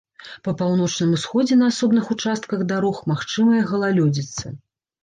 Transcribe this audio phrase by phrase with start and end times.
[0.45, 4.59] Па паўночным усходзе на асобных участках дарог магчымая галалёдзіца.